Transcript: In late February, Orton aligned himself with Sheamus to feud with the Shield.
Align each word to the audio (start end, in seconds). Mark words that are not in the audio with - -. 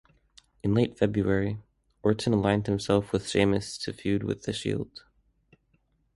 In 0.63 0.73
late 0.73 0.97
February, 0.97 1.59
Orton 2.01 2.33
aligned 2.33 2.65
himself 2.65 3.13
with 3.13 3.29
Sheamus 3.29 3.77
to 3.77 3.93
feud 3.93 4.23
with 4.23 4.41
the 4.45 4.51
Shield. 4.51 5.03